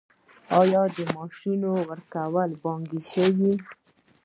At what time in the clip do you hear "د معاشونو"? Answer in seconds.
0.95-1.71